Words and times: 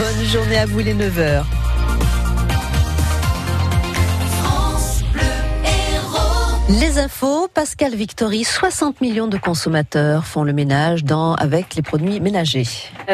Bonne 0.00 0.24
journée 0.24 0.56
à 0.56 0.64
vous 0.64 0.78
les 0.78 0.94
9h. 0.94 1.59
Les 6.78 6.98
infos, 6.98 7.48
Pascal 7.52 7.96
Victory, 7.96 8.44
60 8.44 9.00
millions 9.00 9.26
de 9.26 9.36
consommateurs 9.36 10.24
font 10.24 10.44
le 10.44 10.52
ménage 10.52 11.02
dans, 11.02 11.34
avec 11.34 11.74
les 11.74 11.82
produits 11.82 12.20
ménagers. 12.20 12.68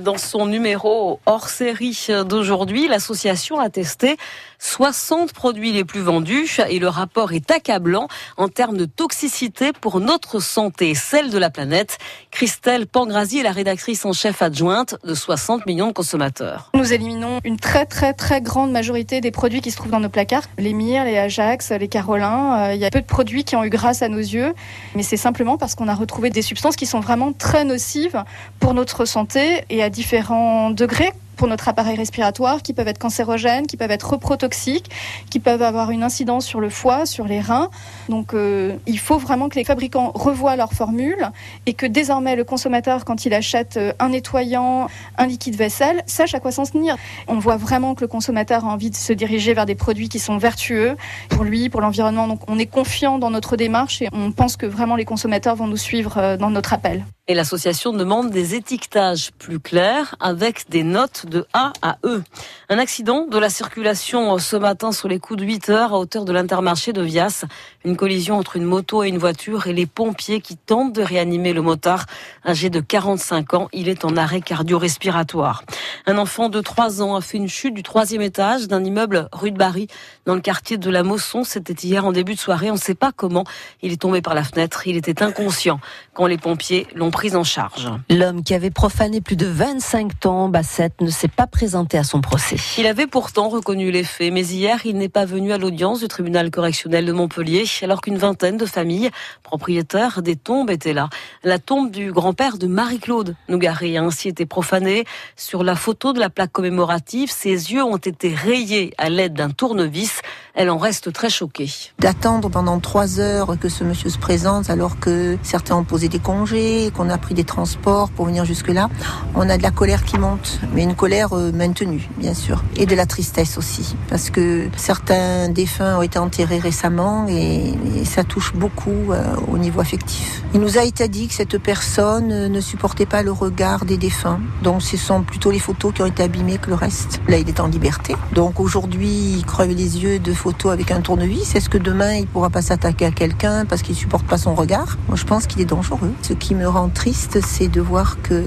Dans 0.00 0.16
son 0.16 0.46
numéro 0.46 1.20
hors 1.26 1.50
série 1.50 2.06
d'aujourd'hui, 2.26 2.88
l'association 2.88 3.60
a 3.60 3.68
testé 3.68 4.16
60 4.58 5.34
produits 5.34 5.72
les 5.72 5.84
plus 5.84 6.00
vendus 6.00 6.60
et 6.70 6.78
le 6.78 6.88
rapport 6.88 7.32
est 7.32 7.50
accablant 7.50 8.08
en 8.38 8.48
termes 8.48 8.78
de 8.78 8.86
toxicité 8.86 9.72
pour 9.78 10.00
notre 10.00 10.40
santé 10.40 10.90
et 10.90 10.94
celle 10.94 11.30
de 11.30 11.36
la 11.36 11.50
planète. 11.50 11.98
Christelle 12.30 12.86
Pangrazi 12.86 13.40
est 13.40 13.42
la 13.42 13.52
rédactrice 13.52 14.06
en 14.06 14.14
chef 14.14 14.40
adjointe 14.40 14.96
de 15.04 15.14
60 15.14 15.66
millions 15.66 15.88
de 15.88 15.92
consommateurs. 15.92 16.70
Nous 16.74 16.92
éliminons 16.92 17.40
une 17.44 17.58
très 17.58 17.84
très 17.84 18.14
très 18.14 18.40
grande 18.40 18.70
majorité 18.70 19.20
des 19.20 19.30
produits 19.30 19.60
qui 19.60 19.72
se 19.72 19.76
trouvent 19.76 19.90
dans 19.90 20.00
nos 20.00 20.08
placards. 20.08 20.44
Les 20.56 20.72
Myr, 20.72 21.04
les 21.04 21.18
Ajax, 21.18 21.70
les 21.72 21.88
Carolins, 21.88 22.68
euh, 22.68 22.74
il 22.74 22.80
y 22.80 22.86
a 22.86 22.90
peu 22.90 23.00
de 23.00 23.06
produits 23.06 23.41
qui 23.44 23.56
ont 23.56 23.64
eu 23.64 23.70
grâce 23.70 24.02
à 24.02 24.08
nos 24.08 24.18
yeux, 24.18 24.54
mais 24.94 25.02
c'est 25.02 25.16
simplement 25.16 25.58
parce 25.58 25.74
qu'on 25.74 25.88
a 25.88 25.94
retrouvé 25.94 26.30
des 26.30 26.42
substances 26.42 26.76
qui 26.76 26.86
sont 26.86 27.00
vraiment 27.00 27.32
très 27.32 27.64
nocives 27.64 28.22
pour 28.60 28.74
notre 28.74 29.04
santé 29.04 29.64
et 29.70 29.82
à 29.82 29.90
différents 29.90 30.70
degrés 30.70 31.12
pour 31.42 31.48
notre 31.48 31.68
appareil 31.68 31.96
respiratoire, 31.96 32.62
qui 32.62 32.72
peuvent 32.72 32.86
être 32.86 33.00
cancérogènes, 33.00 33.66
qui 33.66 33.76
peuvent 33.76 33.90
être 33.90 34.08
reprotoxiques, 34.08 34.88
qui 35.28 35.40
peuvent 35.40 35.62
avoir 35.62 35.90
une 35.90 36.04
incidence 36.04 36.46
sur 36.46 36.60
le 36.60 36.68
foie, 36.68 37.04
sur 37.04 37.24
les 37.24 37.40
reins. 37.40 37.68
Donc 38.08 38.32
euh, 38.32 38.76
il 38.86 39.00
faut 39.00 39.18
vraiment 39.18 39.48
que 39.48 39.56
les 39.56 39.64
fabricants 39.64 40.12
revoient 40.14 40.54
leur 40.54 40.72
formule 40.72 41.32
et 41.66 41.74
que 41.74 41.84
désormais 41.84 42.36
le 42.36 42.44
consommateur, 42.44 43.04
quand 43.04 43.26
il 43.26 43.34
achète 43.34 43.76
euh, 43.76 43.92
un 43.98 44.10
nettoyant, 44.10 44.86
un 45.18 45.26
liquide 45.26 45.56
vaisselle, 45.56 46.04
sache 46.06 46.32
à 46.32 46.38
quoi 46.38 46.52
s'en 46.52 46.62
tenir. 46.62 46.96
On 47.26 47.40
voit 47.40 47.56
vraiment 47.56 47.96
que 47.96 48.02
le 48.02 48.06
consommateur 48.06 48.64
a 48.64 48.68
envie 48.68 48.90
de 48.90 48.94
se 48.94 49.12
diriger 49.12 49.52
vers 49.52 49.66
des 49.66 49.74
produits 49.74 50.08
qui 50.08 50.20
sont 50.20 50.38
vertueux 50.38 50.94
pour 51.28 51.42
lui, 51.42 51.70
pour 51.70 51.80
l'environnement. 51.80 52.28
Donc 52.28 52.42
on 52.46 52.56
est 52.56 52.66
confiant 52.66 53.18
dans 53.18 53.30
notre 53.30 53.56
démarche 53.56 54.00
et 54.00 54.08
on 54.12 54.30
pense 54.30 54.56
que 54.56 54.66
vraiment 54.66 54.94
les 54.94 55.04
consommateurs 55.04 55.56
vont 55.56 55.66
nous 55.66 55.76
suivre 55.76 56.18
euh, 56.18 56.36
dans 56.36 56.50
notre 56.50 56.72
appel. 56.72 57.04
Et 57.32 57.34
l'association 57.34 57.94
demande 57.94 58.28
des 58.28 58.54
étiquetages 58.56 59.30
plus 59.38 59.58
clairs 59.58 60.16
avec 60.20 60.68
des 60.68 60.82
notes 60.82 61.24
de 61.24 61.46
A 61.54 61.72
à 61.80 61.96
E. 62.04 62.22
Un 62.68 62.76
accident 62.76 63.26
de 63.26 63.38
la 63.38 63.48
circulation 63.48 64.36
ce 64.36 64.54
matin 64.54 64.92
sur 64.92 65.08
les 65.08 65.18
coups 65.18 65.40
de 65.40 65.46
8 65.46 65.70
heures 65.70 65.94
à 65.94 65.98
hauteur 65.98 66.26
de 66.26 66.32
l'intermarché 66.34 66.92
de 66.92 67.00
Vias. 67.00 67.46
Une 67.86 67.96
collision 67.96 68.36
entre 68.36 68.56
une 68.56 68.66
moto 68.66 69.02
et 69.02 69.08
une 69.08 69.16
voiture 69.16 69.66
et 69.66 69.72
les 69.72 69.86
pompiers 69.86 70.42
qui 70.42 70.58
tentent 70.58 70.92
de 70.92 71.00
réanimer 71.00 71.54
le 71.54 71.62
motard 71.62 72.04
âgé 72.46 72.68
de 72.68 72.80
45 72.80 73.54
ans. 73.54 73.68
Il 73.72 73.88
est 73.88 74.04
en 74.04 74.14
arrêt 74.18 74.42
cardio-respiratoire. 74.42 75.64
Un 76.04 76.18
enfant 76.18 76.50
de 76.50 76.60
3 76.60 77.00
ans 77.00 77.16
a 77.16 77.22
fait 77.22 77.38
une 77.38 77.48
chute 77.48 77.72
du 77.72 77.82
troisième 77.82 78.20
étage 78.20 78.68
d'un 78.68 78.84
immeuble 78.84 79.30
rue 79.32 79.52
de 79.52 79.56
Barry 79.56 79.86
dans 80.26 80.34
le 80.34 80.42
quartier 80.42 80.76
de 80.76 80.90
la 80.90 81.02
Mosson. 81.02 81.44
C'était 81.44 81.72
hier 81.72 82.04
en 82.04 82.12
début 82.12 82.34
de 82.34 82.38
soirée. 82.38 82.70
On 82.70 82.74
ne 82.74 82.78
sait 82.78 82.94
pas 82.94 83.10
comment. 83.10 83.44
Il 83.80 83.90
est 83.90 84.02
tombé 84.02 84.20
par 84.20 84.34
la 84.34 84.44
fenêtre. 84.44 84.86
Il 84.86 84.98
était 84.98 85.22
inconscient 85.22 85.80
quand 86.12 86.26
les 86.26 86.36
pompiers 86.36 86.86
l'ont 86.94 87.10
prise 87.22 87.36
en 87.36 87.44
charge. 87.44 87.88
L'homme 88.10 88.42
qui 88.42 88.52
avait 88.52 88.72
profané 88.72 89.20
plus 89.20 89.36
de 89.36 89.46
25 89.46 90.18
tombes 90.18 90.56
à 90.56 90.64
7 90.64 91.02
ne 91.02 91.08
s'est 91.08 91.28
pas 91.28 91.46
présenté 91.46 91.96
à 91.96 92.02
son 92.02 92.20
procès. 92.20 92.56
Il 92.78 92.86
avait 92.88 93.06
pourtant 93.06 93.48
reconnu 93.48 93.92
les 93.92 94.02
faits, 94.02 94.32
mais 94.32 94.44
hier, 94.44 94.80
il 94.84 94.98
n'est 94.98 95.08
pas 95.08 95.24
venu 95.24 95.52
à 95.52 95.58
l'audience 95.58 96.00
du 96.00 96.08
tribunal 96.08 96.50
correctionnel 96.50 97.06
de 97.06 97.12
Montpellier, 97.12 97.62
alors 97.82 98.00
qu'une 98.00 98.18
vingtaine 98.18 98.56
de 98.56 98.66
familles 98.66 99.10
propriétaires 99.44 100.20
des 100.20 100.34
tombes 100.34 100.68
étaient 100.68 100.94
là. 100.94 101.10
La 101.44 101.60
tombe 101.60 101.92
du 101.92 102.10
grand-père 102.10 102.58
de 102.58 102.66
Marie-Claude 102.66 103.36
Nougari 103.48 103.96
a 103.96 104.02
ainsi 104.02 104.26
été 104.26 104.44
profanée. 104.44 105.04
Sur 105.36 105.62
la 105.62 105.76
photo 105.76 106.12
de 106.12 106.18
la 106.18 106.28
plaque 106.28 106.50
commémorative, 106.50 107.30
ses 107.30 107.72
yeux 107.72 107.84
ont 107.84 107.98
été 107.98 108.34
rayés 108.34 108.94
à 108.98 109.08
l'aide 109.08 109.34
d'un 109.34 109.50
tournevis. 109.50 110.22
Elle 110.54 110.68
en 110.68 110.76
reste 110.76 111.12
très 111.14 111.30
choquée. 111.30 111.70
D'attendre 111.98 112.50
pendant 112.50 112.78
trois 112.78 113.20
heures 113.20 113.58
que 113.58 113.70
ce 113.70 113.84
monsieur 113.84 114.10
se 114.10 114.18
présente, 114.18 114.68
alors 114.68 114.98
que 114.98 115.38
certains 115.42 115.76
ont 115.76 115.84
posé 115.84 116.08
des 116.08 116.18
congés, 116.18 116.90
qu'on 116.94 117.08
a 117.08 117.16
pris 117.16 117.32
des 117.32 117.44
transports 117.44 118.10
pour 118.10 118.26
venir 118.26 118.44
jusque-là, 118.44 118.90
on 119.34 119.48
a 119.48 119.56
de 119.56 119.62
la 119.62 119.70
colère 119.70 120.04
qui 120.04 120.18
monte, 120.18 120.60
mais 120.74 120.82
une 120.82 120.94
colère 120.94 121.32
euh, 121.32 121.52
maintenue, 121.52 122.06
bien 122.18 122.34
sûr, 122.34 122.62
et 122.76 122.84
de 122.84 122.94
la 122.94 123.06
tristesse 123.06 123.56
aussi, 123.56 123.96
parce 124.10 124.28
que 124.28 124.68
certains 124.76 125.48
défunts 125.48 125.96
ont 125.96 126.02
été 126.02 126.18
enterrés 126.18 126.58
récemment 126.58 127.26
et, 127.28 127.72
ça 128.04 128.24
touche 128.24 128.52
beaucoup 128.54 129.12
euh, 129.12 129.22
au 129.50 129.56
niveau 129.56 129.80
affectif. 129.80 130.42
Il 130.52 130.60
nous 130.60 130.76
a 130.76 130.84
été 130.84 131.08
dit 131.08 131.28
que 131.28 131.34
cette 131.34 131.56
personne 131.56 132.48
ne 132.48 132.60
supportait 132.60 133.06
pas 133.06 133.22
le 133.22 133.32
regard 133.32 133.86
des 133.86 133.96
défunts, 133.96 134.40
donc 134.62 134.82
ce 134.82 134.98
sont 134.98 135.22
plutôt 135.22 135.50
les 135.50 135.60
photos 135.60 135.94
qui 135.94 136.02
ont 136.02 136.06
été 136.06 136.22
abîmées 136.22 136.58
que 136.58 136.68
le 136.68 136.74
reste. 136.74 137.22
Là, 137.26 137.38
il 137.38 137.48
est 137.48 137.60
en 137.60 137.68
liberté, 137.68 138.14
donc 138.34 138.60
aujourd'hui, 138.60 139.38
il 139.38 139.44
les 139.68 140.02
yeux 140.02 140.18
de 140.18 140.32
photos 140.42 140.72
avec 140.72 140.90
un 140.90 141.00
tournevis. 141.00 141.54
Est-ce 141.54 141.68
que 141.68 141.78
demain, 141.78 142.14
il 142.14 142.26
pourra 142.26 142.50
pas 142.50 142.62
s'attaquer 142.62 143.06
à 143.06 143.12
quelqu'un 143.12 143.64
parce 143.64 143.80
qu'il 143.80 143.94
supporte 143.94 144.26
pas 144.26 144.38
son 144.38 144.56
regard? 144.56 144.98
Moi, 145.06 145.16
je 145.16 145.24
pense 145.24 145.46
qu'il 145.46 145.60
est 145.60 145.66
dangereux. 145.66 146.12
Ce 146.22 146.32
qui 146.32 146.56
me 146.56 146.68
rend 146.68 146.88
triste, 146.88 147.38
c'est 147.46 147.68
de 147.68 147.80
voir 147.80 148.20
que 148.22 148.42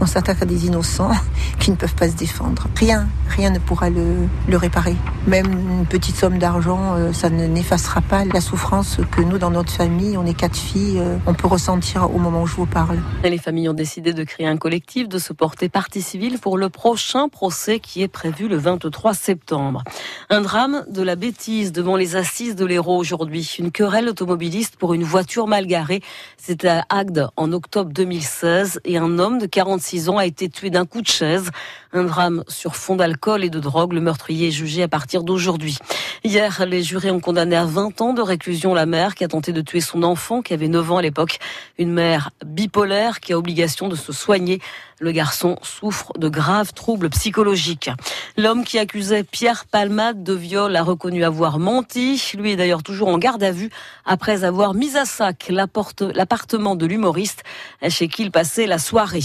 on 0.00 0.06
s'attaque 0.06 0.42
à 0.42 0.44
des 0.44 0.66
innocents 0.66 1.10
qui 1.58 1.72
ne 1.72 1.76
peuvent 1.76 1.96
pas 1.96 2.08
se 2.08 2.14
défendre. 2.14 2.68
Rien, 2.76 3.08
rien 3.28 3.50
ne 3.50 3.58
pourra 3.58 3.90
le, 3.90 4.28
réparer. 4.56 4.94
Même 5.26 5.46
une 5.46 5.86
petite 5.86 6.14
somme 6.14 6.38
d'argent, 6.38 6.94
euh, 6.94 7.12
ça 7.12 7.30
ne 7.30 7.46
n'effacera 7.46 8.00
pas 8.00 8.24
la 8.24 8.40
souffrance 8.40 8.98
que 9.10 9.20
nous, 9.20 9.38
dans 9.38 9.50
notre 9.50 9.72
famille, 9.72 10.16
on 10.16 10.26
est 10.26 10.34
quatre 10.34 10.56
filles, 10.56 11.00
euh, 11.00 11.16
on 11.26 11.34
peut 11.34 11.48
ressentir 11.48 12.14
au 12.14 12.18
moment 12.18 12.42
où 12.42 12.46
je 12.46 12.54
vous 12.54 12.66
parle. 12.66 12.98
Les 13.24 13.38
familles 13.38 13.68
ont 13.68 13.74
décidé 13.74 14.12
de 14.12 14.22
créer 14.22 14.46
un 14.46 14.56
collectif, 14.56 15.08
de 15.08 15.18
se 15.18 15.32
porter 15.32 15.68
partie 15.68 16.02
civile 16.02 16.38
pour 16.38 16.58
le 16.58 16.68
prochain 16.68 17.28
procès 17.28 17.80
qui 17.80 18.02
est 18.02 18.08
prévu 18.08 18.46
le 18.46 18.56
23 18.56 19.14
septembre. 19.14 19.82
Un 20.30 20.42
drame 20.42 20.84
de 20.88 21.02
la 21.02 21.16
bêtise 21.16 21.39
devant 21.48 21.96
les 21.96 22.16
assises 22.16 22.54
de 22.54 22.66
l'Hérault 22.66 22.98
aujourd'hui. 22.98 23.56
Une 23.58 23.72
querelle 23.72 24.10
automobiliste 24.10 24.76
pour 24.76 24.92
une 24.92 25.04
voiture 25.04 25.46
mal 25.46 25.66
garée. 25.66 26.02
C'était 26.36 26.68
à 26.68 26.84
Agde 26.90 27.30
en 27.36 27.52
octobre 27.52 27.90
2016 27.94 28.80
et 28.84 28.98
un 28.98 29.18
homme 29.18 29.38
de 29.38 29.46
46 29.46 30.10
ans 30.10 30.18
a 30.18 30.26
été 30.26 30.50
tué 30.50 30.68
d'un 30.68 30.84
coup 30.84 31.00
de 31.00 31.06
chaise. 31.06 31.50
Un 31.94 32.04
drame 32.04 32.44
sur 32.46 32.76
fond 32.76 32.94
d'alcool 32.94 33.42
et 33.42 33.48
de 33.48 33.58
drogue. 33.58 33.94
Le 33.94 34.02
meurtrier 34.02 34.48
est 34.48 34.50
jugé 34.50 34.82
à 34.82 34.88
partir 34.88 35.22
d'aujourd'hui. 35.24 35.78
Hier, 36.24 36.66
les 36.66 36.82
jurés 36.82 37.10
ont 37.10 37.20
condamné 37.20 37.56
à 37.56 37.64
20 37.64 38.02
ans 38.02 38.12
de 38.12 38.20
réclusion 38.20 38.74
la 38.74 38.84
mère 38.84 39.14
qui 39.14 39.24
a 39.24 39.28
tenté 39.28 39.54
de 39.54 39.62
tuer 39.62 39.80
son 39.80 40.02
enfant 40.02 40.42
qui 40.42 40.52
avait 40.52 40.68
9 40.68 40.92
ans 40.92 40.98
à 40.98 41.02
l'époque. 41.02 41.38
Une 41.78 41.90
mère 41.90 42.30
bipolaire 42.44 43.20
qui 43.20 43.32
a 43.32 43.38
obligation 43.38 43.88
de 43.88 43.96
se 43.96 44.12
soigner. 44.12 44.60
Le 45.02 45.12
garçon 45.12 45.56
souffre 45.62 46.12
de 46.18 46.28
graves 46.28 46.74
troubles 46.74 47.08
psychologiques. 47.08 47.88
L'homme 48.36 48.64
qui 48.64 48.78
accusait 48.78 49.24
Pierre 49.24 49.64
Palmade 49.64 50.22
de 50.22 50.34
viol 50.34 50.76
a 50.76 50.82
reconnu 50.82 51.24
avoir 51.24 51.58
menti. 51.58 52.22
Lui 52.36 52.52
est 52.52 52.56
d'ailleurs 52.56 52.82
toujours 52.82 53.08
en 53.08 53.16
garde 53.16 53.42
à 53.42 53.50
vue 53.50 53.70
après 54.04 54.44
avoir 54.44 54.74
mis 54.74 54.98
à 54.98 55.06
sac 55.06 55.50
l'appartement 55.50 56.76
de 56.76 56.84
l'humoriste 56.84 57.44
chez 57.88 58.08
qui 58.08 58.24
il 58.24 58.30
passait 58.30 58.66
la 58.66 58.76
soirée. 58.76 59.22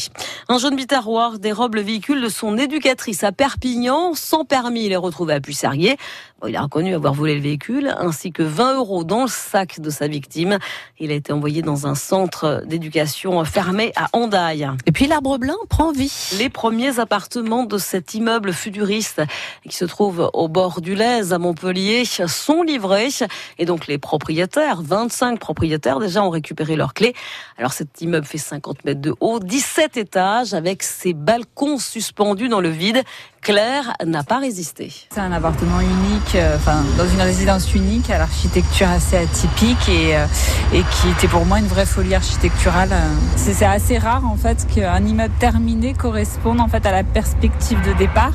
Un 0.48 0.60
jeune 0.60 0.78
bitaroir 0.78 1.40
dérobe 1.40 1.76
le 1.76 1.82
véhicule 1.82 2.22
de 2.22 2.30
son 2.30 2.58
éducatrice 2.58 3.26
à 3.26 3.34
Perpignan. 3.34 4.14
Sans 4.14 4.46
permis, 4.46 4.86
il 4.86 4.94
est 4.94 4.96
retrouvé 4.96 5.34
à 5.34 5.42
Puissarier. 5.42 5.98
Bon, 6.42 6.48
il 6.48 6.56
a 6.56 6.62
reconnu 6.62 6.96
avoir 6.96 7.14
volé 7.14 7.36
le 7.36 7.42
véhicule 7.42 7.94
ainsi 7.98 8.32
que 8.32 8.44
20 8.44 8.76
euros 8.76 9.04
dans 9.04 9.24
le 9.24 9.28
sac 9.28 9.82
de 9.82 9.90
sa 9.90 10.08
victime. 10.08 10.58
Il 11.00 11.12
a 11.12 11.16
été 11.16 11.34
envoyé 11.34 11.62
dans 11.62 11.86
un 11.86 11.96
centre 11.96 12.64
d'éducation 12.66 13.44
fermé 13.44 13.92
à 13.98 14.08
Hondaille. 14.14 14.70
Et 14.86 14.94
puis 14.94 15.08
l'arbre 15.08 15.38
blanc 15.38 15.58
prend 15.66 15.92
vie. 15.92 16.32
Les 16.38 16.50
premiers 16.50 17.00
appartements 17.00 17.64
de 17.64 17.78
cet 17.78 18.14
immeuble 18.14 18.54
futuriste 18.54 19.22
qui 19.68 19.76
se 19.76 19.86
trouve 19.86 20.30
au 20.34 20.48
bord 20.48 20.82
du 20.82 20.96
Lez 20.96 21.34
à 21.34 21.38
Montpellier 21.38 22.06
sont 22.06 22.64
livrés 22.64 23.10
et 23.58 23.66
donc 23.66 23.88
les 23.88 23.98
propriétaires, 23.98 24.82
25 24.82 25.40
propriétaires 25.40 26.00
déjà 26.00 26.24
ont 26.24 26.30
récupéré 26.30 26.76
leurs 26.76 26.94
clés. 26.94 27.14
Alors 27.58 27.74
cet 27.74 28.02
immeuble 28.02 28.26
fait 28.26 28.38
50 28.38 28.86
mètres 28.86 29.02
de 29.02 29.14
haut, 29.20 29.40
17 29.40 29.98
étages 29.98 30.54
avec 30.54 30.84
ses 30.84 31.14
balcons 31.14 31.78
suspendus 31.78 32.50
dans 32.50 32.62
le 32.62 32.70
vide. 32.70 33.04
Claire 33.46 33.94
n'a 34.04 34.24
pas 34.24 34.40
résisté. 34.40 34.92
C'est 35.12 35.20
un 35.20 35.32
appartement 35.32 35.80
unique, 35.80 36.34
euh, 36.34 36.56
enfin 36.56 36.84
dans 36.98 37.08
une 37.08 37.22
résidence 37.22 37.76
unique 37.76 38.10
à 38.10 38.18
l'architecture 38.18 38.90
assez 38.90 39.18
atypique 39.18 39.88
et, 39.88 40.18
euh, 40.18 40.26
et 40.74 40.82
qui 40.82 41.10
était 41.10 41.28
pour 41.28 41.46
moi 41.46 41.60
une 41.60 41.68
vraie 41.68 41.86
folie 41.86 42.16
architecturale. 42.16 42.90
C'est 43.36 43.64
assez 43.64 44.00
rare 44.00 44.26
en 44.26 44.36
fait 44.36 44.66
qu'un 44.74 45.06
immeuble 45.06 45.36
terminé 45.40 45.94
corresponde 45.94 46.60
en 46.60 46.68
fait 46.68 46.88
à 46.88 46.92
la 46.92 47.04
perspective 47.04 47.80
de 47.88 47.94
départ. 47.94 48.34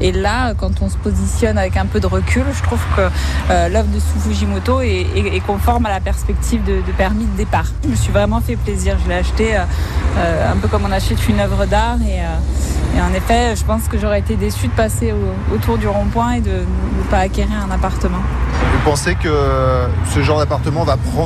Et 0.00 0.12
là, 0.12 0.54
quand 0.54 0.80
on 0.80 0.88
se 0.88 0.96
positionne 0.96 1.58
avec 1.58 1.76
un 1.76 1.86
peu 1.86 2.00
de 2.00 2.06
recul, 2.06 2.44
je 2.52 2.62
trouve 2.62 2.82
que 2.96 3.08
euh, 3.50 3.68
l'œuvre 3.68 3.88
de 3.88 3.98
Su 3.98 4.18
Fujimoto 4.20 4.80
est, 4.80 5.06
est, 5.16 5.36
est, 5.36 5.40
conforme 5.40 5.86
à 5.86 5.90
la 5.90 6.00
perspective 6.00 6.62
de, 6.64 6.76
de, 6.76 6.92
permis 6.96 7.24
de 7.24 7.36
départ. 7.36 7.66
Je 7.84 7.88
me 7.88 7.96
suis 7.96 8.12
vraiment 8.12 8.40
fait 8.40 8.56
plaisir. 8.56 8.96
Je 9.02 9.08
l'ai 9.08 9.16
acheté 9.16 9.56
euh, 9.56 9.64
euh, 10.18 10.52
un 10.52 10.56
peu 10.56 10.68
comme 10.68 10.84
on 10.84 10.92
achète 10.92 11.28
une 11.28 11.40
œuvre 11.40 11.66
d'art 11.66 11.98
et, 12.02 12.20
et, 12.96 13.00
en 13.00 13.12
effet, 13.14 13.54
je 13.56 13.64
pense 13.64 13.88
que 13.88 13.98
j'aurais 13.98 14.20
été 14.20 14.36
déçue 14.36 14.68
de 14.68 14.72
passer 14.72 15.12
au, 15.12 15.54
autour 15.54 15.78
du 15.78 15.88
rond-point 15.88 16.32
et 16.32 16.40
de 16.40 16.50
ne 16.50 17.02
pas 17.10 17.18
acquérir 17.18 17.56
un 17.66 17.70
appartement. 17.70 18.22
Vous 18.72 18.90
pensez 18.90 19.14
que 19.14 19.28
ce 20.12 20.22
genre 20.22 20.38
d'appartement 20.38 20.84
va 20.84 20.96
prendre 20.96 21.12